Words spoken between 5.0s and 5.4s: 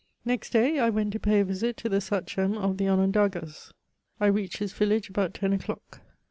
about